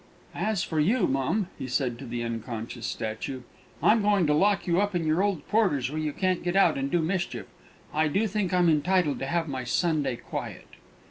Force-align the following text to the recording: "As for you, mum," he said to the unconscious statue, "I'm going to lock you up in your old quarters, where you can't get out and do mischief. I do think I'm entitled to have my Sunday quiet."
"As 0.33 0.63
for 0.63 0.79
you, 0.79 1.05
mum," 1.05 1.49
he 1.59 1.67
said 1.67 1.99
to 1.99 2.07
the 2.07 2.23
unconscious 2.23 2.87
statue, 2.87 3.41
"I'm 3.83 4.01
going 4.01 4.25
to 4.25 4.33
lock 4.33 4.65
you 4.65 4.81
up 4.81 4.95
in 4.95 5.05
your 5.05 5.21
old 5.21 5.47
quarters, 5.47 5.91
where 5.91 6.01
you 6.01 6.11
can't 6.11 6.41
get 6.41 6.55
out 6.55 6.75
and 6.75 6.89
do 6.89 7.01
mischief. 7.03 7.45
I 7.93 8.07
do 8.07 8.25
think 8.25 8.51
I'm 8.51 8.67
entitled 8.67 9.19
to 9.19 9.27
have 9.27 9.47
my 9.47 9.63
Sunday 9.63 10.15
quiet." 10.15 10.65